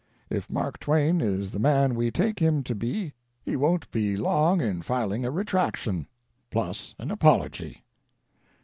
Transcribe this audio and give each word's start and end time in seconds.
If 0.31 0.49
Mark 0.49 0.79
Twain 0.79 1.21
is 1.21 1.51
the 1.51 1.59
man 1.59 1.93
we 1.93 2.09
take 2.09 2.39
him 2.39 2.63
to 2.63 2.73
be 2.73 3.13
he 3.39 3.55
won't 3.55 3.91
be 3.91 4.17
long 4.17 4.59
in 4.59 4.81
filing 4.81 5.23
a 5.23 5.29
retraction, 5.29 6.07
plus 6.49 6.95
an 6.97 7.11
apology." 7.11 7.83